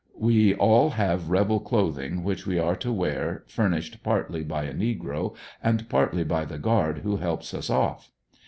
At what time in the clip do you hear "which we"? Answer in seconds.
2.23-2.57